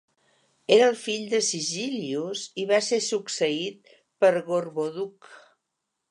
Era 0.75 0.85
el 0.91 0.95
fill 1.01 1.25
de 1.33 1.41
Sisillius 1.47 2.45
I 2.47 2.49
i 2.63 2.65
va 2.71 2.79
ser 2.85 2.99
succeït 3.07 3.91
per 4.25 4.31
Gorboduc. 4.49 5.29